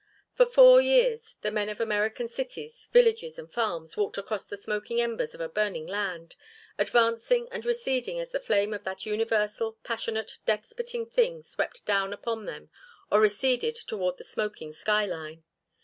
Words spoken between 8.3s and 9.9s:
the flame of that universal,